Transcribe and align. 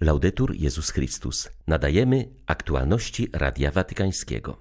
Laudetur 0.00 0.54
Jezus 0.54 0.90
Chrystus. 0.90 1.50
Nadajemy 1.66 2.28
aktualności 2.46 3.28
Radia 3.32 3.70
Watykańskiego. 3.70 4.56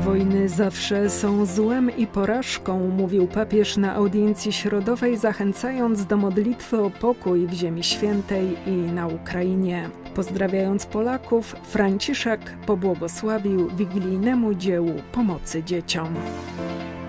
Wojny 0.00 0.48
zawsze 0.48 1.10
są 1.10 1.46
złem 1.46 1.96
i 1.96 2.06
porażką, 2.06 2.88
mówił 2.88 3.26
papież 3.26 3.76
na 3.76 3.94
audiencji 3.94 4.52
środowej, 4.52 5.18
zachęcając 5.18 6.06
do 6.06 6.16
modlitwy 6.16 6.80
o 6.80 6.90
pokój 6.90 7.46
w 7.46 7.52
Ziemi 7.52 7.84
Świętej 7.84 8.56
i 8.66 8.70
na 8.70 9.06
Ukrainie. 9.06 9.90
Pozdrawiając 10.14 10.86
Polaków, 10.86 11.56
Franciszek 11.64 12.56
pobłogosławił 12.66 13.70
wigilijnemu 13.76 14.54
dziełu 14.54 14.94
pomocy 15.12 15.62
dzieciom. 15.62 16.14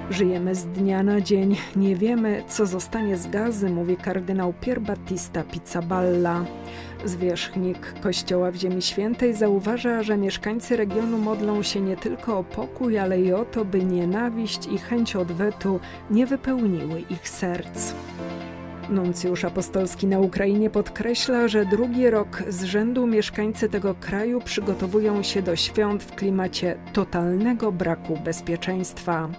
Żyjemy 0.10 0.56
z 0.56 0.66
dnia 0.66 1.04
na 1.04 1.22
dzień, 1.22 1.58
nie 1.76 1.96
wiemy, 1.96 2.44
co 2.48 2.66
zostanie 2.66 3.18
z 3.18 3.28
gazy, 3.28 3.70
mówi 3.70 3.98
kardynał 3.98 4.54
Pier 4.62 4.82
Battista 4.82 5.44
Pizzaballa. 5.44 6.46
Zwierzchnik 7.06 8.00
Kościoła 8.02 8.52
w 8.52 8.56
Ziemi 8.56 8.82
Świętej 8.82 9.34
zauważa, 9.34 10.04
że 10.04 10.18
mieszkańcy 10.18 10.78
regionu 10.78 11.18
modlą 11.18 11.64
się 11.64 11.82
nie 11.82 11.98
tylko 11.98 12.38
o 12.38 12.44
pokój, 12.44 12.98
ale 12.98 13.22
i 13.22 13.34
o 13.34 13.46
to, 13.46 13.66
by 13.66 13.84
nienawiść 13.84 14.68
i 14.68 14.78
chęć 14.78 15.16
odwetu 15.16 15.80
nie 16.12 16.26
wypełniły 16.26 17.00
ich 17.10 17.30
serc. 17.30 17.94
Nuncjusz 18.94 19.46
apostolski 19.46 20.08
na 20.08 20.20
Ukrainie 20.20 20.70
podkreśla, 20.70 21.48
że 21.48 21.66
drugi 21.66 22.10
rok 22.10 22.44
z 22.50 22.64
rzędu 22.64 23.08
mieszkańcy 23.08 23.70
tego 23.70 23.96
kraju 23.96 24.42
przygotowują 24.42 25.24
się 25.24 25.42
do 25.42 25.56
świąt 25.56 26.04
w 26.04 26.16
klimacie 26.16 26.78
totalnego 26.94 27.72
braku 27.72 28.18
bezpieczeństwa. 28.26 29.30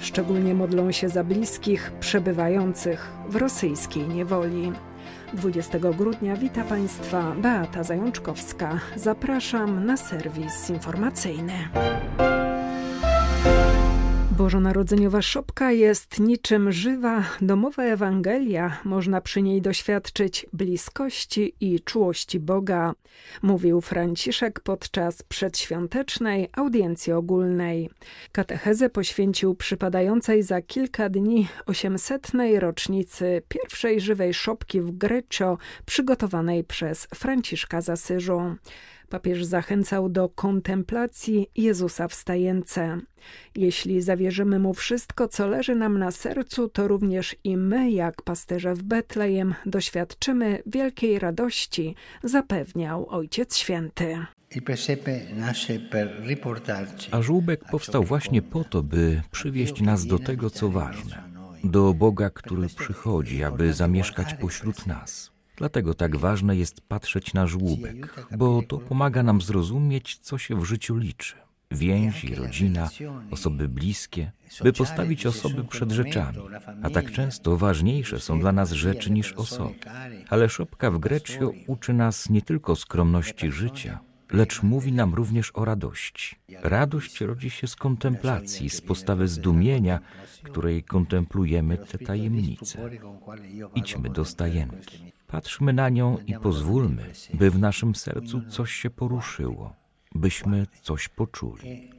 Szczególnie 0.00 0.54
modlą 0.54 0.92
się 0.92 1.08
za 1.08 1.24
bliskich 1.24 1.92
przebywających 2.00 3.12
w 3.28 3.36
rosyjskiej 3.36 4.08
niewoli. 4.08 4.72
20 5.34 5.78
grudnia 5.78 6.36
wita 6.36 6.64
Państwa 6.64 7.34
Beata 7.38 7.82
Zajączkowska. 7.82 8.80
Zapraszam 8.96 9.86
na 9.86 9.96
serwis 9.96 10.70
informacyjny. 10.70 11.52
Bożonarodzeniowa 14.36 15.22
szopka 15.22 15.72
jest 15.72 16.20
niczym 16.20 16.72
żywa, 16.72 17.24
domowa 17.40 17.82
Ewangelia. 17.82 18.80
Można 18.84 19.20
przy 19.20 19.42
niej 19.42 19.62
doświadczyć 19.62 20.46
bliskości 20.52 21.54
i 21.60 21.80
czułości 21.80 22.40
Boga, 22.40 22.92
mówił 23.42 23.80
Franciszek 23.80 24.60
podczas 24.60 25.22
przedświątecznej 25.22 26.48
audiencji 26.52 27.12
ogólnej. 27.12 27.90
Katechezę 28.32 28.90
poświęcił 28.90 29.54
przypadającej 29.54 30.42
za 30.42 30.62
kilka 30.62 31.08
dni 31.08 31.48
800. 31.66 32.32
rocznicy 32.58 33.42
pierwszej 33.48 34.00
żywej 34.00 34.34
szopki 34.34 34.80
w 34.80 34.90
Greccio, 34.90 35.58
przygotowanej 35.86 36.64
przez 36.64 37.08
Franciszka 37.14 37.80
z 37.80 37.88
Asyżu. 37.88 38.56
Papież 39.08 39.44
zachęcał 39.44 40.08
do 40.08 40.28
kontemplacji 40.28 41.50
Jezusa 41.56 42.08
wstające. 42.08 43.00
Jeśli 43.54 44.02
zawierzymy 44.02 44.58
mu 44.58 44.74
wszystko, 44.74 45.28
co 45.28 45.46
leży 45.46 45.74
nam 45.74 45.98
na 45.98 46.10
sercu, 46.10 46.68
to 46.68 46.88
również 46.88 47.36
i 47.44 47.56
my, 47.56 47.90
jak 47.90 48.22
pasterze 48.22 48.74
w 48.74 48.82
Betlejem, 48.82 49.54
doświadczymy 49.66 50.62
wielkiej 50.66 51.18
radości, 51.18 51.94
zapewniał 52.22 53.06
Ojciec 53.08 53.56
Święty. 53.56 54.18
A 57.10 57.22
żółbek 57.22 57.64
powstał 57.70 58.04
właśnie 58.04 58.42
po 58.42 58.64
to, 58.64 58.82
by 58.82 59.22
przywieść 59.30 59.80
nas 59.80 60.06
do 60.06 60.18
tego, 60.18 60.50
co 60.50 60.68
ważne, 60.68 61.22
do 61.64 61.94
Boga, 61.94 62.30
który 62.30 62.68
przychodzi, 62.68 63.44
aby 63.44 63.72
zamieszkać 63.72 64.34
pośród 64.34 64.86
nas. 64.86 65.35
Dlatego 65.56 65.94
tak 65.94 66.16
ważne 66.16 66.56
jest 66.56 66.80
patrzeć 66.80 67.34
na 67.34 67.46
żłóbek, 67.46 68.26
bo 68.36 68.62
to 68.62 68.78
pomaga 68.78 69.22
nam 69.22 69.40
zrozumieć, 69.40 70.18
co 70.18 70.38
się 70.38 70.60
w 70.60 70.64
życiu 70.64 70.96
liczy. 70.96 71.34
Więzi, 71.70 72.34
rodzina, 72.34 72.88
osoby 73.30 73.68
bliskie, 73.68 74.32
by 74.62 74.72
postawić 74.72 75.26
osoby 75.26 75.64
przed 75.64 75.92
rzeczami. 75.92 76.38
A 76.82 76.90
tak 76.90 77.12
często 77.12 77.56
ważniejsze 77.56 78.20
są 78.20 78.40
dla 78.40 78.52
nas 78.52 78.72
rzeczy 78.72 79.10
niż 79.12 79.32
osoby. 79.32 79.74
Ale 80.28 80.48
szopka 80.48 80.90
w 80.90 80.98
Grecjo 80.98 81.52
uczy 81.66 81.92
nas 81.92 82.30
nie 82.30 82.42
tylko 82.42 82.76
skromności 82.76 83.52
życia, 83.52 83.98
lecz 84.32 84.62
mówi 84.62 84.92
nam 84.92 85.14
również 85.14 85.50
o 85.54 85.64
radości. 85.64 86.36
Radość 86.62 87.20
rodzi 87.20 87.50
się 87.50 87.66
z 87.66 87.76
kontemplacji, 87.76 88.70
z 88.70 88.80
postawy 88.80 89.28
zdumienia, 89.28 90.00
której 90.42 90.82
kontemplujemy 90.82 91.78
te 91.78 91.98
tajemnice. 91.98 92.90
Idźmy 93.74 94.10
do 94.10 94.24
stajenki. 94.24 95.12
Patrzmy 95.26 95.72
na 95.72 95.88
nią 95.88 96.18
i 96.26 96.34
pozwólmy, 96.34 97.12
by 97.34 97.50
w 97.50 97.58
naszym 97.58 97.94
sercu 97.94 98.42
coś 98.48 98.72
się 98.72 98.90
poruszyło, 98.90 99.74
byśmy 100.14 100.66
coś 100.82 101.08
poczuli. 101.08 101.90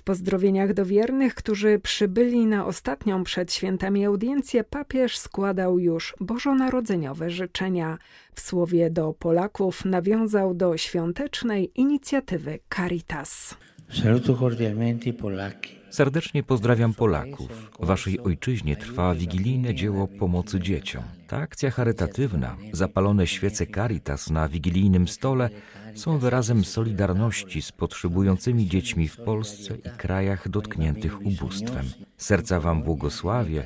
W 0.00 0.02
pozdrowieniach 0.02 0.74
do 0.74 0.84
wiernych, 0.86 1.34
którzy 1.34 1.78
przybyli 1.78 2.46
na 2.46 2.66
ostatnią 2.66 3.24
przed 3.24 3.52
świętami 3.52 4.04
audiencję, 4.04 4.64
papież 4.64 5.18
składał 5.18 5.78
już 5.78 6.14
bożonarodzeniowe 6.20 7.30
życzenia. 7.30 7.98
W 8.34 8.40
słowie 8.40 8.90
do 8.90 9.12
Polaków 9.12 9.84
nawiązał 9.84 10.54
do 10.54 10.76
świątecznej 10.76 11.70
inicjatywy 11.74 12.58
Caritas. 12.76 13.56
Saluto 14.02 14.34
cordialmente 14.34 15.12
Polaki. 15.12 15.79
Serdecznie 15.90 16.42
pozdrawiam 16.42 16.94
Polaków. 16.94 17.70
W 17.80 17.86
waszej 17.86 18.20
ojczyźnie 18.20 18.76
trwa 18.76 19.14
wigilijne 19.14 19.74
dzieło 19.74 20.08
pomocy 20.08 20.60
dzieciom. 20.60 21.02
Ta 21.26 21.36
akcja 21.36 21.70
charytatywna, 21.70 22.56
zapalone 22.72 23.26
świece 23.26 23.66
Caritas 23.66 24.30
na 24.30 24.48
wigilijnym 24.48 25.08
stole 25.08 25.50
są 25.94 26.18
wyrazem 26.18 26.64
solidarności 26.64 27.62
z 27.62 27.72
potrzebującymi 27.72 28.68
dziećmi 28.68 29.08
w 29.08 29.16
Polsce 29.16 29.76
i 29.76 29.98
krajach 29.98 30.48
dotkniętych 30.48 31.26
ubóstwem. 31.26 31.86
Serca 32.16 32.60
wam 32.60 32.82
błogosławię 32.82 33.64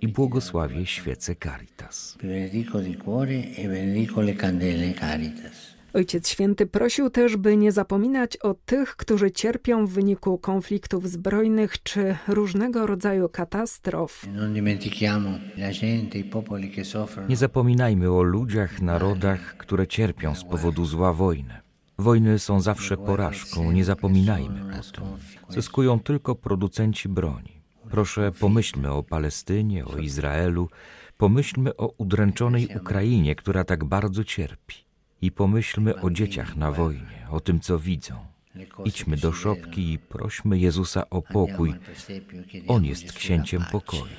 i 0.00 0.08
błogosławię 0.08 0.86
świece 0.86 1.36
Caritas. 1.36 2.18
Benedico 2.22 2.80
di 2.80 2.96
cuore 2.96 3.34
e 3.58 3.68
benedico 3.68 4.20
le 4.20 4.34
candele 4.34 4.94
Caritas. 4.94 5.71
Ojciec 5.94 6.28
Święty 6.28 6.66
prosił 6.66 7.10
też, 7.10 7.36
by 7.36 7.56
nie 7.56 7.72
zapominać 7.72 8.36
o 8.36 8.54
tych, 8.54 8.96
którzy 8.96 9.30
cierpią 9.30 9.86
w 9.86 9.90
wyniku 9.90 10.38
konfliktów 10.38 11.10
zbrojnych 11.10 11.82
czy 11.82 12.16
różnego 12.28 12.86
rodzaju 12.86 13.28
katastrof. 13.28 14.26
Nie 17.28 17.36
zapominajmy 17.36 18.10
o 18.10 18.22
ludziach, 18.22 18.82
narodach, 18.82 19.56
które 19.56 19.86
cierpią 19.86 20.34
z 20.34 20.44
powodu 20.44 20.84
zła 20.84 21.12
wojny. 21.12 21.54
Wojny 21.98 22.38
są 22.38 22.60
zawsze 22.60 22.96
porażką, 22.96 23.72
nie 23.72 23.84
zapominajmy 23.84 24.60
o 24.60 24.92
tym. 24.92 25.04
Zyskują 25.48 26.00
tylko 26.00 26.34
producenci 26.34 27.08
broni. 27.08 27.62
Proszę, 27.90 28.32
pomyślmy 28.40 28.92
o 28.92 29.02
Palestynie, 29.02 29.84
o 29.84 29.96
Izraelu, 29.96 30.68
pomyślmy 31.16 31.76
o 31.76 31.94
udręczonej 31.98 32.68
Ukrainie, 32.76 33.34
która 33.34 33.64
tak 33.64 33.84
bardzo 33.84 34.24
cierpi 34.24 34.91
i 35.22 35.30
pomyślmy 35.30 36.00
o 36.00 36.10
dzieciach 36.10 36.56
na 36.56 36.72
wojnie, 36.72 37.26
o 37.30 37.40
tym, 37.40 37.60
co 37.60 37.78
widzą. 37.78 38.14
Idźmy 38.84 39.16
do 39.16 39.32
szopki 39.32 39.92
i 39.92 39.98
prośmy 39.98 40.58
Jezusa 40.58 41.10
o 41.10 41.22
pokój. 41.22 41.74
On 42.68 42.84
jest 42.84 43.12
księciem 43.12 43.64
pokoju. 43.72 44.16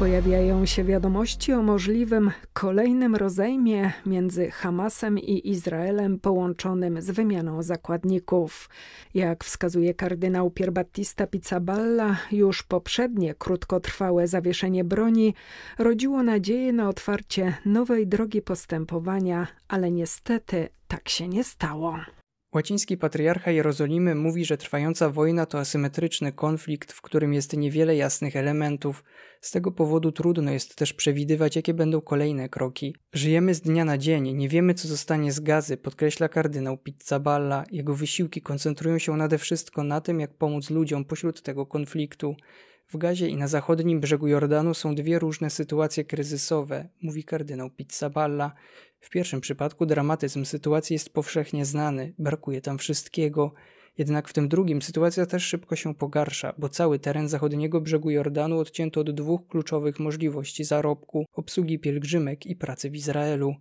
Pojawiają 0.00 0.66
się 0.66 0.84
wiadomości 0.84 1.52
o 1.52 1.62
możliwym 1.62 2.30
kolejnym 2.52 3.16
rozejmie 3.16 3.92
między 4.06 4.50
Hamasem 4.50 5.18
i 5.18 5.48
Izraelem 5.50 6.18
połączonym 6.18 7.02
z 7.02 7.10
wymianą 7.10 7.62
zakładników. 7.62 8.68
Jak 9.14 9.44
wskazuje 9.44 9.94
kardynał 9.94 10.50
Pierbattista 10.50 11.26
Pizzaballa, 11.26 12.16
już 12.32 12.62
poprzednie 12.62 13.34
krótkotrwałe 13.34 14.28
zawieszenie 14.28 14.84
broni 14.84 15.34
rodziło 15.78 16.22
nadzieję 16.22 16.72
na 16.72 16.88
otwarcie 16.88 17.56
nowej 17.64 18.06
drogi 18.06 18.42
postępowania, 18.42 19.46
ale 19.68 19.90
niestety 19.90 20.68
tak 20.88 21.08
się 21.08 21.28
nie 21.28 21.44
stało. 21.44 21.98
Łaciński 22.54 22.96
patriarcha 22.96 23.50
Jerozolimy 23.50 24.14
mówi, 24.14 24.44
że 24.44 24.56
trwająca 24.56 25.10
wojna 25.10 25.46
to 25.46 25.58
asymetryczny 25.58 26.32
konflikt, 26.32 26.92
w 26.92 27.02
którym 27.02 27.32
jest 27.34 27.56
niewiele 27.56 27.96
jasnych 27.96 28.36
elementów. 28.36 29.04
Z 29.40 29.50
tego 29.50 29.72
powodu 29.72 30.12
trudno 30.12 30.52
jest 30.52 30.76
też 30.76 30.92
przewidywać, 30.92 31.56
jakie 31.56 31.74
będą 31.74 32.00
kolejne 32.00 32.48
kroki. 32.48 32.96
Żyjemy 33.12 33.54
z 33.54 33.60
dnia 33.60 33.84
na 33.84 33.98
dzień, 33.98 34.32
nie 34.32 34.48
wiemy, 34.48 34.74
co 34.74 34.88
zostanie 34.88 35.32
z 35.32 35.40
gazy, 35.40 35.76
podkreśla 35.76 36.28
kardynał 36.28 36.78
Pizzaballa. 36.78 37.64
Jego 37.70 37.94
wysiłki 37.94 38.42
koncentrują 38.42 38.98
się 38.98 39.16
nade 39.16 39.38
wszystko 39.38 39.84
na 39.84 40.00
tym, 40.00 40.20
jak 40.20 40.34
pomóc 40.34 40.70
ludziom 40.70 41.04
pośród 41.04 41.42
tego 41.42 41.66
konfliktu. 41.66 42.36
W 42.90 42.96
Gazie 42.96 43.28
i 43.28 43.36
na 43.36 43.48
zachodnim 43.48 44.00
brzegu 44.00 44.28
Jordanu 44.28 44.74
są 44.74 44.94
dwie 44.94 45.18
różne 45.18 45.50
sytuacje 45.50 46.04
kryzysowe, 46.04 46.88
mówi 47.02 47.24
kardynał 47.24 47.70
Pizzaballa. 47.70 48.52
W 49.00 49.10
pierwszym 49.10 49.40
przypadku 49.40 49.86
dramatyzm 49.86 50.44
sytuacji 50.44 50.94
jest 50.94 51.12
powszechnie 51.12 51.64
znany, 51.64 52.14
brakuje 52.18 52.60
tam 52.60 52.78
wszystkiego. 52.78 53.52
Jednak 54.00 54.28
w 54.28 54.32
tym 54.32 54.48
drugim 54.48 54.82
sytuacja 54.82 55.26
też 55.26 55.44
szybko 55.44 55.76
się 55.76 55.94
pogarsza, 55.94 56.54
bo 56.58 56.68
cały 56.68 56.98
teren 56.98 57.28
zachodniego 57.28 57.80
brzegu 57.80 58.10
Jordanu 58.10 58.58
odcięto 58.58 59.00
od 59.00 59.10
dwóch 59.10 59.46
kluczowych 59.46 60.00
możliwości 60.00 60.64
zarobku, 60.64 61.24
obsługi 61.32 61.78
pielgrzymek 61.78 62.46
i 62.46 62.56
pracy 62.56 62.90
w 62.90 62.94
Izraelu. 62.94 63.54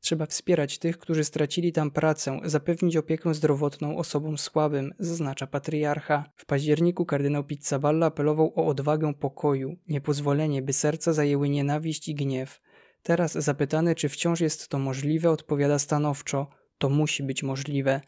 Trzeba 0.00 0.26
wspierać 0.26 0.78
tych, 0.78 0.98
którzy 0.98 1.24
stracili 1.24 1.72
tam 1.72 1.90
pracę, 1.90 2.40
zapewnić 2.44 2.96
opiekę 2.96 3.34
zdrowotną 3.34 3.96
osobom 3.96 4.38
słabym, 4.38 4.92
zaznacza 4.98 5.46
patriarcha. 5.46 6.24
W 6.36 6.46
październiku 6.46 7.06
kardynał 7.06 7.44
Pizzaballa 7.44 8.06
apelował 8.06 8.52
o 8.56 8.66
odwagę 8.66 9.14
pokoju, 9.14 9.76
niepozwolenie, 9.88 10.62
by 10.62 10.72
serca 10.72 11.12
zajęły 11.12 11.48
nienawiść 11.48 12.08
i 12.08 12.14
gniew. 12.14 12.60
Teraz 13.02 13.32
zapytany, 13.32 13.94
czy 13.94 14.08
wciąż 14.08 14.40
jest 14.40 14.68
to 14.68 14.78
możliwe, 14.78 15.30
odpowiada 15.30 15.78
stanowczo: 15.78 16.46
to 16.78 16.88
musi 16.88 17.22
być 17.22 17.42
możliwe. 17.42 18.00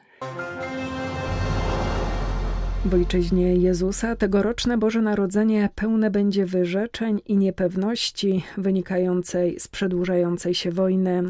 W 2.87 2.94
ojczyźnie 2.94 3.56
Jezusa 3.56 4.17
tegoroczne 4.17 4.79
Boże 4.79 5.03
Narodzenie 5.03 5.69
pełne 5.75 6.11
będzie 6.11 6.47
wyrzeczeń 6.47 7.21
i 7.27 7.37
niepewności 7.37 8.44
wynikającej 8.56 9.61
z 9.61 9.69
przedłużającej 9.69 10.55
się 10.55 10.71
wojny. 10.71 11.23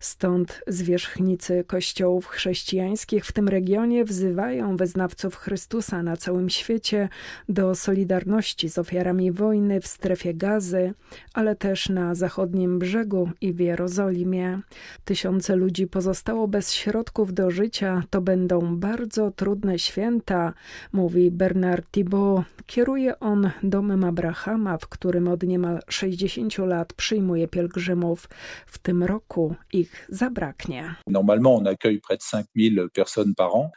Stąd 0.00 0.62
zwierzchnicy 0.66 1.64
kościołów 1.66 2.26
chrześcijańskich 2.26 3.26
w 3.26 3.32
tym 3.32 3.48
regionie 3.48 4.04
wzywają 4.04 4.76
wyznawców 4.76 5.36
Chrystusa 5.36 6.02
na 6.02 6.16
całym 6.16 6.50
świecie 6.50 7.08
do 7.48 7.74
solidarności 7.74 8.68
z 8.68 8.78
ofiarami 8.78 9.32
wojny 9.32 9.80
w 9.80 9.86
strefie 9.86 10.34
gazy, 10.34 10.94
ale 11.34 11.56
też 11.56 11.88
na 11.88 12.14
zachodnim 12.14 12.78
brzegu 12.78 13.30
i 13.40 13.52
w 13.52 13.60
Jerozolimie. 13.60 14.60
Tysiące 15.04 15.56
ludzi 15.56 15.86
pozostało 15.86 16.48
bez 16.48 16.72
środków 16.72 17.34
do 17.34 17.50
życia. 17.50 18.02
To 18.10 18.20
będą 18.20 18.76
bardzo 18.76 19.30
trudne 19.30 19.78
święta 19.78 20.52
mówi 20.94 21.30
Bernard 21.30 21.90
Thibault. 21.90 22.44
Kieruje 22.66 23.18
on 23.18 23.50
domem 23.62 24.04
Abrahama, 24.04 24.78
w 24.78 24.88
którym 24.88 25.28
od 25.28 25.42
niemal 25.42 25.80
60 25.88 26.58
lat 26.58 26.92
przyjmuje 26.92 27.48
pielgrzymów. 27.48 28.28
W 28.66 28.78
tym 28.78 29.02
roku 29.02 29.54
ich 29.72 30.06
zabraknie. 30.08 30.94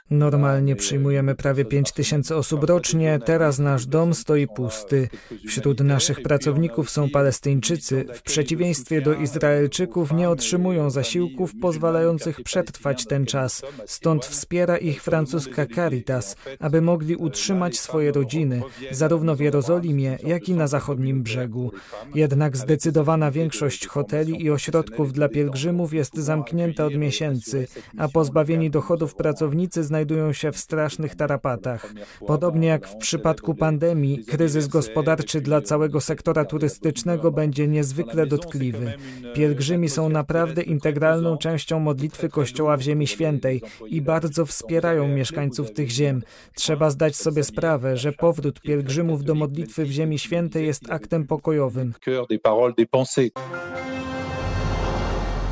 Normalnie 0.10 0.76
przyjmujemy 0.76 1.36
prawie 1.36 1.66
5 1.66 1.92
tysięcy 1.92 2.36
osób 2.36 2.64
rocznie, 2.64 3.20
teraz 3.26 3.60
nasz 3.60 3.86
dom 3.86 4.14
stoi 4.14 4.48
pusty. 4.48 5.10
Wśród 5.48 5.80
naszych 5.80 6.22
pracowników 6.22 6.90
są 6.90 7.10
Palestyńczycy. 7.10 8.06
W 8.14 8.22
przeciwieństwie 8.22 9.02
do 9.02 9.14
Izraelczyków 9.14 10.12
nie 10.12 10.30
otrzymują 10.30 10.90
zasiłków 10.90 11.52
pozwalających 11.62 12.44
przetrwać 12.44 13.06
ten 13.06 13.26
czas. 13.26 13.64
Stąd 13.86 14.26
wspiera 14.26 14.78
ich 14.78 15.04
francuska 15.04 15.66
Caritas, 15.76 16.36
aby 16.60 16.82
mogli 16.82 17.07
utrzymać 17.16 17.80
swoje 17.80 18.12
rodziny, 18.12 18.62
zarówno 18.92 19.36
w 19.36 19.40
Jerozolimie, 19.40 20.18
jak 20.24 20.50
i 20.50 20.54
na 20.54 20.68
zachodnim 20.68 21.24
brzegu. 21.24 21.72
Jednak 22.16 22.58
zdecydowana 22.58 23.32
większość 23.32 23.88
hoteli 23.88 24.44
i 24.44 24.52
ośrodków 24.52 25.14
dla 25.14 25.30
pielgrzymów 25.30 25.94
jest 25.94 26.16
zamknięta 26.16 26.86
od 26.86 26.96
miesięcy, 26.96 27.68
a 27.98 28.08
pozbawieni 28.08 28.70
dochodów 28.70 29.16
pracownicy 29.16 29.84
znajdują 29.84 30.34
się 30.34 30.52
w 30.52 30.58
strasznych 30.58 31.16
tarapatach. 31.16 31.94
Podobnie 32.28 32.68
jak 32.68 32.88
w 32.88 32.98
przypadku 32.98 33.56
pandemii, 33.56 34.26
kryzys 34.26 34.68
gospodarczy 34.68 35.42
dla 35.42 35.62
całego 35.62 36.02
sektora 36.02 36.46
turystycznego 36.46 37.32
będzie 37.32 37.68
niezwykle 37.68 38.26
dotkliwy. 38.26 38.94
Pielgrzymi 39.34 39.90
są 39.90 40.10
naprawdę 40.10 40.62
integralną 40.62 41.38
częścią 41.38 41.80
modlitwy 41.80 42.30
Kościoła 42.30 42.78
w 42.78 42.82
Ziemi 42.82 43.08
Świętej 43.08 43.62
i 43.88 44.02
bardzo 44.02 44.46
wspierają 44.46 45.08
mieszkańców 45.08 45.74
tych 45.74 45.90
ziem. 45.90 46.24
Trzeba 46.56 46.87
zdać 46.92 47.16
sobie 47.16 47.44
sprawę, 47.44 47.98
że 47.98 48.12
powrót 48.12 48.62
pielgrzymów 48.62 49.24
do 49.24 49.36
modlitwy 49.36 49.86
w 49.86 49.92
Ziemi 49.92 50.20
Świętej 50.20 50.66
jest 50.66 50.92
aktem 50.92 51.28
pokojowym. 51.28 51.94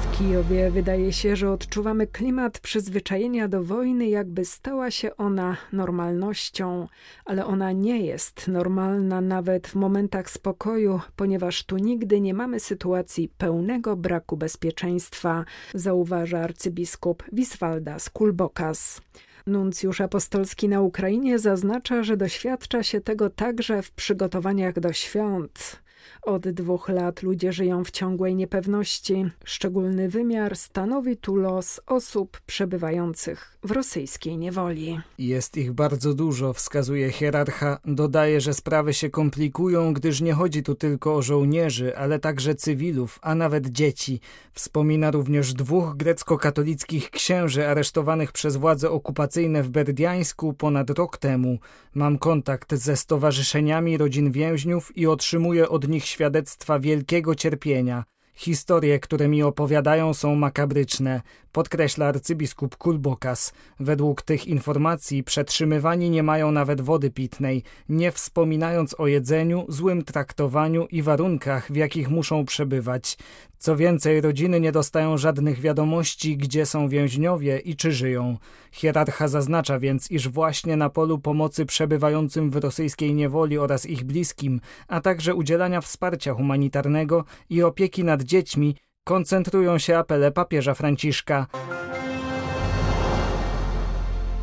W 0.02 0.18
Kijowie 0.18 0.72
wydaje 0.72 1.14
się, 1.14 1.36
że 1.36 1.52
odczuwamy 1.52 2.08
klimat 2.08 2.60
przyzwyczajenia 2.60 3.48
do 3.48 3.64
wojny, 3.64 4.08
jakby 4.08 4.46
stała 4.46 4.92
się 4.92 5.18
ona 5.18 5.58
normalnością, 5.74 6.88
ale 7.26 7.46
ona 7.46 7.72
nie 7.72 8.06
jest 8.06 8.48
normalna 8.48 9.22
nawet 9.22 9.68
w 9.68 9.76
momentach 9.76 10.30
spokoju, 10.30 11.00
ponieważ 11.16 11.64
tu 11.64 11.78
nigdy 11.78 12.22
nie 12.22 12.34
mamy 12.34 12.60
sytuacji 12.60 13.30
pełnego 13.38 13.96
braku 13.96 14.38
bezpieczeństwa, 14.38 15.46
zauważa 15.74 16.40
arcybiskup 16.40 17.24
Wiswaldas 17.34 18.10
Kulbokas. 18.10 19.02
Nuncjusz 19.48 20.02
apostolski 20.02 20.70
na 20.70 20.82
Ukrainie 20.82 21.40
zaznacza, 21.40 22.04
że 22.04 22.18
doświadcza 22.18 22.84
się 22.84 23.02
tego 23.02 23.30
także 23.30 23.82
w 23.82 23.92
przygotowaniach 23.92 24.80
do 24.80 24.94
świąt. 24.94 25.85
Od 26.22 26.50
dwóch 26.50 26.90
lat 26.90 27.24
ludzie 27.24 27.54
żyją 27.54 27.84
w 27.84 27.92
ciągłej 27.92 28.36
niepewności. 28.36 29.26
Szczególny 29.44 30.10
wymiar 30.10 30.56
stanowi 30.56 31.18
tu 31.18 31.36
los 31.36 31.82
osób 31.88 32.42
przebywających 32.46 33.58
w 33.64 33.72
rosyjskiej 33.72 34.38
niewoli. 34.38 35.00
Jest 35.18 35.58
ich 35.58 35.74
bardzo 35.74 36.14
dużo, 36.14 36.54
wskazuje 36.54 37.12
hierarcha. 37.12 37.80
Dodaje, 37.86 38.42
że 38.42 38.54
sprawy 38.54 38.94
się 38.94 39.10
komplikują, 39.10 39.94
gdyż 39.94 40.22
nie 40.22 40.34
chodzi 40.34 40.64
tu 40.64 40.76
tylko 40.76 41.16
o 41.16 41.22
żołnierzy, 41.22 41.98
ale 41.98 42.20
także 42.20 42.56
cywilów, 42.56 43.20
a 43.22 43.36
nawet 43.36 43.68
dzieci. 43.68 44.20
Wspomina 44.54 45.12
również 45.12 45.54
dwóch 45.54 45.96
grecko-katolickich 45.96 47.10
księży 47.10 47.68
aresztowanych 47.68 48.32
przez 48.32 48.58
władze 48.58 48.92
okupacyjne 48.92 49.64
w 49.64 49.70
Berdiańsku 49.70 50.54
ponad 50.54 50.90
rok 50.90 51.18
temu. 51.18 51.60
Mam 51.94 52.18
kontakt 52.18 52.74
ze 52.74 52.98
stowarzyszeniami 52.98 53.98
rodzin 53.98 54.32
więźniów 54.32 54.98
i 54.98 55.08
otrzymuję 55.08 55.70
od 55.70 55.88
nich 55.88 55.95
świadectwa 56.00 56.80
wielkiego 56.80 57.36
cierpienia. 57.36 58.04
Historie, 58.36 59.00
które 59.00 59.28
mi 59.28 59.44
opowiadają, 59.44 60.14
są 60.14 60.36
makabryczne, 60.36 61.22
podkreśla 61.56 62.06
arcybiskup 62.06 62.78
Kulbokas. 62.78 63.54
Według 63.80 64.22
tych 64.22 64.48
informacji 64.48 65.24
przetrzymywani 65.24 66.10
nie 66.10 66.24
mają 66.24 66.52
nawet 66.52 66.82
wody 66.82 67.12
pitnej, 67.12 67.64
nie 67.90 68.12
wspominając 68.12 69.00
o 69.00 69.08
jedzeniu, 69.08 69.66
złym 69.70 70.04
traktowaniu 70.04 70.88
i 70.92 71.02
warunkach, 71.02 71.72
w 71.72 71.76
jakich 71.76 72.10
muszą 72.10 72.46
przebywać. 72.46 73.18
Co 73.58 73.76
więcej, 73.76 74.22
rodziny 74.22 74.60
nie 74.60 74.72
dostają 74.72 75.18
żadnych 75.18 75.60
wiadomości, 75.60 76.38
gdzie 76.38 76.66
są 76.66 76.88
więźniowie 76.88 77.60
i 77.60 77.76
czy 77.76 77.92
żyją. 77.92 78.38
Hierarcha 78.72 79.28
zaznacza 79.28 79.80
więc, 79.80 80.12
iż 80.12 80.30
właśnie 80.30 80.78
na 80.78 80.90
polu 80.90 81.20
pomocy 81.20 81.66
przebywającym 81.66 82.50
w 82.50 82.56
rosyjskiej 82.56 83.14
niewoli 83.14 83.58
oraz 83.58 83.86
ich 83.86 84.04
bliskim, 84.04 84.62
a 84.88 85.02
także 85.02 85.36
udzielania 85.36 85.82
wsparcia 85.82 86.34
humanitarnego 86.34 87.24
i 87.50 87.64
opieki 87.64 88.04
nad 88.04 88.24
dziećmi, 88.24 88.76
koncentrują 89.06 89.78
się 89.78 89.98
apele 89.98 90.32
papieża 90.32 90.74
Franciszka. 90.74 91.48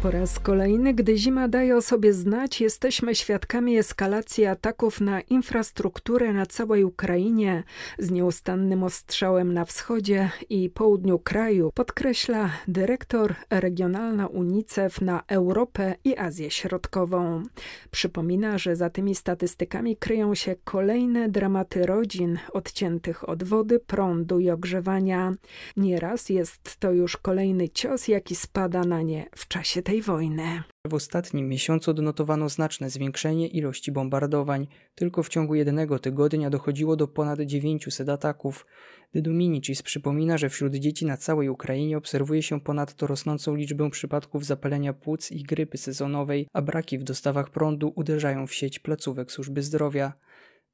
Po 0.02 0.11
raz 0.11 0.38
kolejny, 0.38 0.94
gdy 0.94 1.18
zima 1.18 1.49
daje 1.49 1.76
o 1.76 1.82
sobie 1.82 2.12
znać, 2.12 2.61
jesteśmy 2.61 3.14
świadkami 3.14 3.78
eskalacji 3.78 4.47
ataków 4.47 5.00
na 5.00 5.21
infrastrukturę 5.21 6.32
na 6.32 6.47
całej 6.47 6.85
Ukrainie 6.85 7.62
z 7.99 8.11
nieustannym 8.11 8.82
ostrzałem 8.82 9.54
na 9.54 9.64
wschodzie 9.64 10.30
i 10.50 10.71
południu 10.71 11.18
kraju, 11.18 11.71
podkreśla 11.75 12.50
dyrektor 12.68 13.35
regionalna 13.50 14.26
UNICEF 14.26 15.00
na 15.00 15.23
Europę 15.28 15.94
i 16.04 16.16
Azję 16.16 16.50
Środkową. 16.50 17.42
Przypomina, 17.90 18.59
że 18.59 18.76
za 18.76 18.90
tymi 18.90 19.14
statystykami 19.14 19.97
kryją 19.97 20.35
się 20.35 20.54
kolejne 20.64 21.28
dramaty 21.28 21.87
rodzin 21.87 22.38
odciętych 22.52 23.28
od 23.28 23.42
wody, 23.42 23.78
prądu 23.78 24.38
i 24.38 24.50
ogrzewania. 24.50 25.35
Nieraz 25.76 26.28
jest 26.28 26.76
to 26.76 26.92
już 26.92 27.16
kolejny 27.16 27.68
cios, 27.68 28.09
jaki 28.09 28.35
spada 28.35 28.80
na 28.80 29.02
nie 29.02 29.26
w 29.37 29.49
czasie 29.49 29.82
tej 29.82 29.91
tej 29.92 30.02
wojny. 30.02 30.62
W 30.87 30.94
ostatnim 30.94 31.49
miesiącu 31.49 31.90
odnotowano 31.90 32.49
znaczne 32.49 32.90
zwiększenie 32.90 33.49
ilości 33.49 33.92
bombardowań. 33.92 34.66
Tylko 34.94 35.22
w 35.22 35.28
ciągu 35.28 35.54
jednego 35.54 35.99
tygodnia 35.99 36.50
dochodziło 36.50 36.96
do 36.96 37.08
ponad 37.08 37.40
900 37.40 38.08
ataków. 38.08 38.66
Dyduminicis 39.14 39.82
przypomina, 39.82 40.38
że 40.38 40.49
wśród 40.49 40.75
dzieci 40.75 41.06
na 41.06 41.16
całej 41.16 41.49
Ukrainie 41.49 41.99
obserwuje 41.99 42.42
się 42.42 42.61
ponadto 42.61 43.06
rosnącą 43.06 43.54
liczbę 43.54 43.90
przypadków 43.90 44.44
zapalenia 44.44 44.92
płuc 44.92 45.32
i 45.32 45.42
grypy 45.42 45.78
sezonowej, 45.78 46.49
a 46.52 46.62
braki 46.62 46.99
w 46.99 47.04
dostawach 47.04 47.50
prądu 47.50 47.92
uderzają 47.96 48.46
w 48.46 48.54
sieć 48.54 48.78
placówek 48.78 49.32
służby 49.32 49.62
zdrowia. 49.62 50.12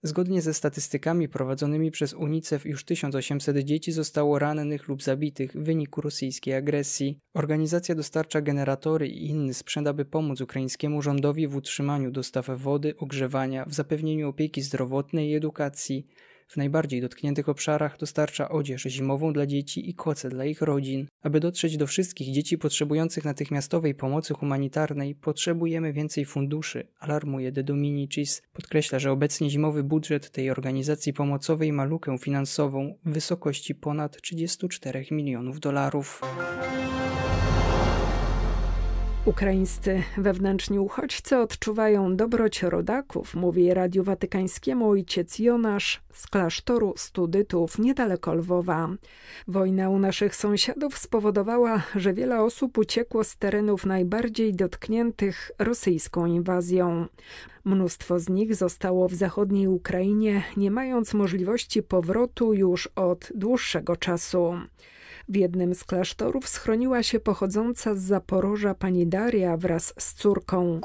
Zgodnie 0.03 0.43
ze 0.43 0.55
statystykami 0.55 1.29
prowadzonymi 1.29 1.91
przez 1.91 2.15
UNICEF 2.15 2.67
już 2.67 2.85
1800 2.85 3.59
dzieci 3.59 3.93
zostało 3.93 4.39
rannych 4.39 4.89
lub 4.89 5.03
zabitych 5.03 5.53
w 5.53 5.63
wyniku 5.63 6.01
rosyjskiej 6.01 6.55
agresji. 6.55 7.19
Organizacja 7.35 7.95
dostarcza 7.95 8.41
generatory 8.41 9.09
i 9.09 9.27
inny 9.27 9.55
sprzęt, 9.55 9.89
aby 9.89 10.05
pomóc 10.05 10.41
ukraińskiemu 10.41 11.03
rządowi 11.03 11.49
w 11.49 11.57
utrzymaniu 11.57 12.11
dostaw 12.11 12.51
wody, 12.51 12.95
ogrzewania, 12.97 13.65
w 13.65 13.75
zapewnieniu 13.75 14.29
opieki 14.29 14.63
zdrowotnej 14.63 15.31
i 15.31 15.35
edukacji. 15.35 16.07
W 16.49 16.57
najbardziej 16.57 17.01
dotkniętych 17.01 17.49
obszarach 17.49 17.99
dostarcza 17.99 18.49
odzież 18.49 18.83
zimową 18.83 19.33
dla 19.33 19.47
dzieci 19.47 19.91
i 19.91 19.95
koce 19.95 20.29
dla 20.29 20.45
ich 20.45 20.63
rodzin. 20.63 21.07
Aby 21.23 21.41
dotrzeć 21.41 21.77
do 21.77 21.87
wszystkich 21.87 22.33
dzieci 22.35 22.59
potrzebujących 22.59 23.25
natychmiastowej 23.25 23.95
pomocy 23.95 24.35
humanitarnej, 24.35 25.15
potrzebujemy 25.15 25.93
więcej 25.93 26.25
funduszy, 26.25 26.87
alarmuje 26.99 27.53
De 27.53 27.63
Dominicis. 27.63 28.43
Podkreśla, 28.53 28.99
że 28.99 29.13
obecnie 29.13 29.51
zimowy 29.51 29.85
budżet 29.85 30.31
tej 30.31 30.51
organizacji 30.51 31.13
pomocowej 31.13 31.73
ma 31.73 31.85
lukę 31.85 32.19
finansową 32.19 32.95
w 33.05 33.13
wysokości 33.13 33.75
ponad 33.75 34.21
34 34.23 35.05
milionów 35.11 35.61
dolarów. 35.61 36.21
Ukraińscy 39.29 40.03
wewnętrzni 40.17 40.79
uchodźcy 40.79 41.39
odczuwają 41.39 42.17
dobroć 42.17 42.63
rodaków, 42.63 43.35
mówi 43.35 43.75
Radiu 43.75 44.05
Watykańskiemu 44.05 44.91
ojciec 44.91 45.39
Jonasz 45.39 46.01
z 46.13 46.27
klasztoru 46.27 46.95
studytów 46.97 47.79
niedaleko 47.79 48.35
Lwowa. 48.35 48.89
Wojna 49.49 49.91
u 49.91 49.99
naszych 49.99 50.37
sąsiadów 50.37 50.99
spowodowała, 50.99 51.83
że 51.95 52.13
wiele 52.13 52.43
osób 52.43 52.79
uciekło 52.79 53.25
z 53.25 53.37
terenów 53.37 53.87
najbardziej 53.87 54.55
dotkniętych 54.55 55.51
rosyjską 55.59 56.27
inwazją. 56.27 57.07
Mnóstwo 57.65 58.19
z 58.19 58.29
nich 58.29 58.55
zostało 58.55 59.09
w 59.09 59.15
zachodniej 59.15 59.67
Ukrainie, 59.67 60.43
nie 60.57 60.71
mając 60.71 61.15
możliwości 61.15 61.83
powrotu 61.83 62.55
już 62.55 62.87
od 62.87 63.33
dłuższego 63.35 63.97
czasu. 63.97 64.55
W 65.31 65.37
jednym 65.37 65.75
z 65.75 65.85
klasztorów 65.85 66.49
schroniła 66.49 67.03
się 67.03 67.21
pochodząca 67.21 67.95
z 67.95 68.01
Zaporoża 68.01 68.75
pani 68.75 69.07
Daria 69.07 69.57
wraz 69.57 69.95
z 69.99 70.15
córką. 70.15 70.81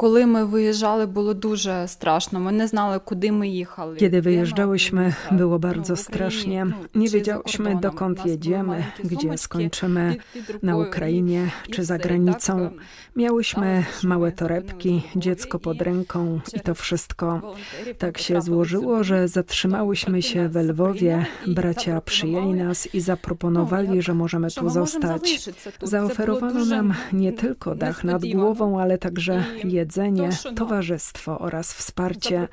Kiedy 3.98 4.22
wyjeżdżałyśmy, 4.22 5.14
było 5.32 5.60
bardzo 5.60 5.96
strasznie. 5.96 6.66
Nie 6.96 7.10
wiedziałyśmy, 7.10 7.80
dokąd 7.82 8.26
jedziemy, 8.26 8.84
gdzie 9.04 9.38
skończymy, 9.38 10.16
na 10.64 10.78
Ukrainie 10.78 11.50
czy 11.72 11.84
za 11.84 11.98
granicą. 11.98 12.70
Miałyśmy 13.16 13.84
małe 14.04 14.32
torebki, 14.32 15.02
dziecko 15.16 15.60
pod 15.60 15.82
ręką 15.82 16.40
i 16.54 16.60
to 16.60 16.76
wszystko. 16.76 17.54
Tak 17.98 18.18
się 18.18 18.42
złożyło, 18.42 19.04
że 19.04 19.28
zatrzymałyśmy 19.28 20.22
się 20.22 20.50
we 20.50 20.64
Lwowie. 20.64 21.26
Bracia 21.48 22.02
przyjęli 22.02 22.54
nas 22.54 22.96
i 22.96 23.02
zaproponowali, 23.02 24.02
że 24.02 24.14
może 24.14 24.33
możemy 24.40 24.52
tu 24.52 24.70
zostać. 24.70 25.50
Zaoferowano 25.82 26.66
nam 26.66 26.94
nie 27.14 27.34
tylko 27.34 27.76
dach 27.76 28.04
nad 28.04 28.26
głową, 28.26 28.80
ale 28.80 28.98
także 28.98 29.44
jedzenie, 29.64 30.30
towarzystwo 30.56 31.40
oraz 31.40 31.74
wsparcie, 31.74 32.48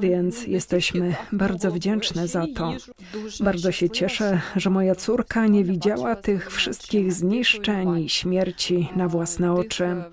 więc 0.00 0.46
jesteśmy 0.46 1.14
bardzo 1.32 1.70
wdzięczne 1.70 2.28
za 2.28 2.46
to. 2.54 2.72
Bardzo 3.40 3.72
się 3.72 3.90
cieszę, 3.90 4.40
że 4.56 4.70
moja 4.70 4.94
córka 4.94 5.46
nie 5.46 5.64
widziała 5.64 6.16
tych 6.16 6.52
wszystkich 6.52 7.12
zniszczeń 7.12 7.98
i 7.98 8.08
śmierci 8.08 8.88
na 8.96 9.08
własne 9.08 9.52
oczy, 9.52 10.04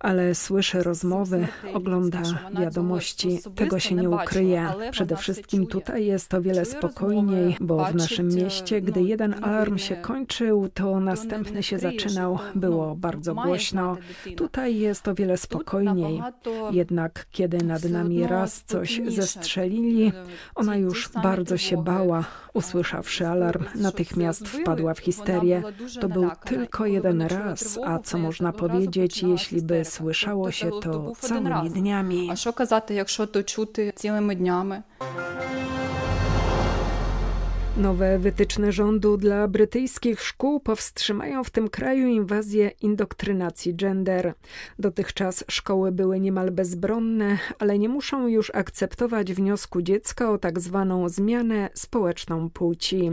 ale 0.00 0.34
słyszy 0.34 0.82
rozmowy, 0.82 1.46
ogląda 1.74 2.22
wiadomości. 2.60 3.38
Tego 3.54 3.78
się 3.78 3.94
nie 3.94 4.10
ukryje. 4.10 4.68
Przede 4.90 5.16
wszystkim 5.16 5.66
tutaj 5.66 6.06
jest 6.06 6.34
o 6.34 6.42
wiele 6.42 6.64
spokojniej, 6.64 7.56
bo 7.60 7.84
w 7.84 7.94
naszym 7.94 8.28
mieście, 8.28 8.80
gdy 8.80 9.02
jeden 9.02 9.44
alarm 9.44 9.78
się 9.78 9.96
kończył, 9.96 10.67
to 10.74 11.00
następny 11.00 11.62
się 11.62 11.78
zaczynał, 11.78 12.38
było 12.54 12.94
bardzo 12.94 13.34
głośno. 13.34 13.96
Tutaj 14.36 14.78
jest 14.78 15.08
o 15.08 15.14
wiele 15.14 15.36
spokojniej. 15.36 16.22
Jednak 16.70 17.26
kiedy 17.30 17.58
nad 17.58 17.84
nami 17.84 18.26
raz 18.26 18.64
coś 18.64 19.00
zestrzelili, 19.08 20.12
ona 20.54 20.76
już 20.76 21.08
bardzo 21.22 21.56
się 21.56 21.84
bała. 21.84 22.24
Usłyszawszy 22.54 23.26
alarm, 23.26 23.64
natychmiast 23.74 24.48
wpadła 24.48 24.94
w 24.94 24.98
histerię. 24.98 25.62
To 26.00 26.08
był 26.08 26.30
tylko 26.44 26.86
jeden 26.86 27.22
raz, 27.22 27.78
a 27.84 27.98
co 27.98 28.18
można 28.18 28.52
powiedzieć, 28.52 29.22
jeśli 29.22 29.62
by 29.62 29.84
słyszało 29.84 30.50
się 30.50 30.70
to 30.82 31.12
całymi 31.18 31.70
dniami? 31.70 32.30
A 32.30 32.36
co 32.36 32.52
kazać, 32.52 32.84
jak 32.90 33.08
to 33.32 33.44
czuty 33.44 33.92
całymi 33.96 34.36
dniami? 34.36 34.74
Nowe 37.78 38.18
wytyczne 38.18 38.72
rządu 38.72 39.16
dla 39.16 39.48
brytyjskich 39.48 40.22
szkół 40.22 40.60
powstrzymają 40.60 41.44
w 41.44 41.50
tym 41.50 41.68
kraju 41.68 42.06
inwazję 42.06 42.70
indoktrynacji 42.80 43.74
gender. 43.74 44.34
Dotychczas 44.78 45.44
szkoły 45.50 45.92
były 45.92 46.20
niemal 46.20 46.50
bezbronne, 46.50 47.38
ale 47.58 47.78
nie 47.78 47.88
muszą 47.88 48.26
już 48.26 48.54
akceptować 48.54 49.32
wniosku 49.32 49.82
dziecka 49.82 50.30
o 50.30 50.38
tak 50.38 50.60
zwaną 50.60 51.08
zmianę 51.08 51.70
społeczną 51.74 52.50
płci. 52.50 53.10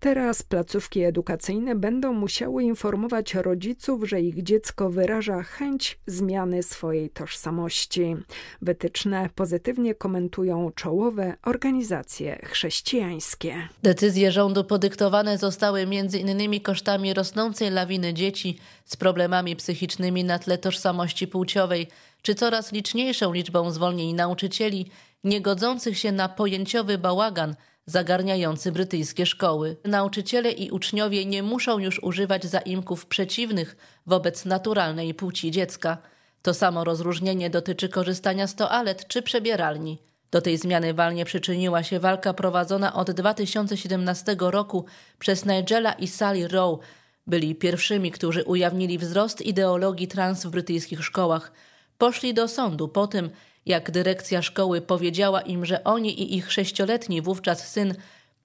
Teraz 0.00 0.42
placówki 0.42 1.00
edukacyjne 1.02 1.74
będą 1.74 2.12
musiały 2.12 2.62
informować 2.62 3.34
rodziców, 3.34 4.08
że 4.08 4.20
ich 4.20 4.42
dziecko 4.42 4.90
wyraża 4.90 5.42
chęć 5.42 5.98
zmiany 6.06 6.62
swojej 6.62 7.10
tożsamości. 7.10 8.16
Wytyczne 8.62 9.30
pozytywnie 9.34 9.94
komentują 9.94 10.70
czołowe 10.74 11.34
organizacje 11.42 12.38
chrześcijańskie. 12.44 13.68
Decyzje 14.02 14.32
rządu 14.32 14.64
podyktowane 14.64 15.38
zostały 15.38 15.80
m.in. 15.80 16.60
kosztami 16.60 17.14
rosnącej 17.14 17.70
lawiny 17.70 18.14
dzieci 18.14 18.58
z 18.84 18.96
problemami 18.96 19.56
psychicznymi 19.56 20.24
na 20.24 20.38
tle 20.38 20.58
tożsamości 20.58 21.26
płciowej, 21.26 21.88
czy 22.22 22.34
coraz 22.34 22.72
liczniejszą 22.72 23.32
liczbą 23.32 23.70
zwolnień 23.70 24.14
nauczycieli 24.14 24.90
niegodzących 25.24 25.98
się 25.98 26.12
na 26.12 26.28
pojęciowy 26.28 26.98
bałagan 26.98 27.54
zagarniający 27.86 28.72
brytyjskie 28.72 29.26
szkoły. 29.26 29.76
Nauczyciele 29.84 30.50
i 30.50 30.70
uczniowie 30.70 31.26
nie 31.26 31.42
muszą 31.42 31.78
już 31.78 32.02
używać 32.02 32.44
zaimków 32.44 33.06
przeciwnych 33.06 33.76
wobec 34.06 34.44
naturalnej 34.44 35.14
płci 35.14 35.50
dziecka. 35.50 35.98
To 36.42 36.54
samo 36.54 36.84
rozróżnienie 36.84 37.50
dotyczy 37.50 37.88
korzystania 37.88 38.46
z 38.46 38.54
toalet 38.54 39.08
czy 39.08 39.22
przebieralni. 39.22 40.11
Do 40.32 40.40
tej 40.40 40.58
zmiany 40.58 40.94
walnie 40.94 41.24
przyczyniła 41.24 41.82
się 41.82 42.00
walka 42.00 42.34
prowadzona 42.34 42.94
od 42.94 43.10
2017 43.10 44.36
roku 44.38 44.84
przez 45.18 45.46
Nigela 45.46 45.92
i 45.92 46.08
Sally 46.08 46.48
Rowe. 46.48 46.82
Byli 47.26 47.54
pierwszymi, 47.54 48.10
którzy 48.10 48.44
ujawnili 48.44 48.98
wzrost 48.98 49.40
ideologii 49.40 50.08
trans 50.08 50.46
w 50.46 50.50
brytyjskich 50.50 51.04
szkołach. 51.04 51.52
Poszli 51.98 52.34
do 52.34 52.48
sądu 52.48 52.88
po 52.88 53.06
tym, 53.06 53.30
jak 53.66 53.90
dyrekcja 53.90 54.42
szkoły 54.42 54.80
powiedziała 54.80 55.40
im, 55.40 55.66
że 55.66 55.84
oni 55.84 56.22
i 56.22 56.36
ich 56.36 56.52
sześcioletni 56.52 57.22
wówczas 57.22 57.68
syn 57.68 57.94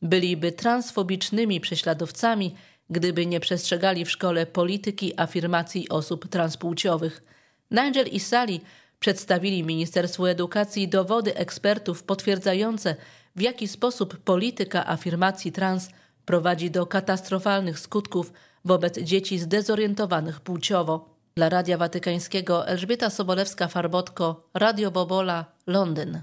byliby 0.01 0.51
transfobicznymi 0.51 1.61
prześladowcami, 1.61 2.55
gdyby 2.89 3.25
nie 3.25 3.39
przestrzegali 3.39 4.05
w 4.05 4.11
szkole 4.11 4.45
polityki 4.45 5.19
afirmacji 5.19 5.89
osób 5.89 6.27
transpłciowych. 6.27 7.23
Nigel 7.71 8.07
i 8.07 8.19
Sally 8.19 8.59
Przedstawili 8.99 9.63
Ministerstwu 9.63 10.25
Edukacji 10.25 10.87
dowody 10.87 11.35
ekspertów 11.35 12.03
potwierdzające, 12.03 12.95
w 13.35 13.41
jaki 13.41 13.67
sposób 13.67 14.17
polityka 14.17 14.87
afirmacji 14.87 15.51
trans 15.51 15.89
prowadzi 16.25 16.71
do 16.71 16.85
katastrofalnych 16.85 17.79
skutków 17.79 18.33
wobec 18.65 18.99
dzieci 18.99 19.39
zdezorientowanych 19.39 20.41
płciowo. 20.41 21.17
Dla 21.35 21.49
Radia 21.49 21.77
Watykańskiego 21.77 22.67
Elżbieta 22.67 23.07
Sobolewska-Farbotko, 23.07 24.35
Radio 24.53 24.91
Bobola, 24.91 25.45
Londyn. 25.67 26.21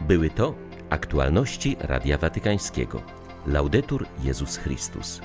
Były 0.00 0.30
to 0.30 0.54
aktualności 0.90 1.76
Radia 1.80 2.18
Watykańskiego. 2.18 3.02
Laudetur 3.46 4.06
Jezus 4.22 4.56
Chrystus. 4.56 5.20